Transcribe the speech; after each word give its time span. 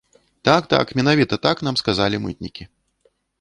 Так-так, 0.47 0.93
менавіта 0.99 1.39
так 1.45 1.61
нам 1.67 1.77
сказалі 1.83 2.21
мытнікі. 2.25 2.69